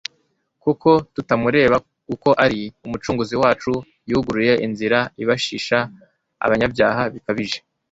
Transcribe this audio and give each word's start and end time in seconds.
kuko 0.63 0.89
tuzamureba 1.13 1.77
uko 2.13 2.29
ari» 2.45 2.59
Umucunguzi 2.85 3.35
wacu 3.41 3.71
yuguruye 4.09 4.53
inzira 4.65 4.99
ibashisha 5.21 5.77
abanyabyaha 6.45 7.03
bikabije 7.13 7.59